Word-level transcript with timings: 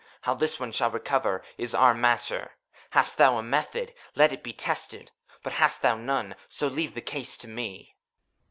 How 0.21 0.33
this 0.33 0.59
one 0.59 0.71
shall 0.71 0.89
recover, 0.89 1.43
is 1.59 1.75
our 1.75 1.93
matter. 1.93 2.53
Hast 2.89 3.19
thou 3.19 3.37
a 3.37 3.43
method, 3.43 3.93
let 4.15 4.33
it 4.33 4.43
tested 4.57 5.11
be! 5.29 5.35
But 5.43 5.53
hast 5.53 5.83
thou 5.83 5.95
none, 5.95 6.33
so 6.49 6.65
leave 6.65 6.95
the 6.95 7.01
case 7.01 7.37
to 7.37 7.47
me! 7.47 7.95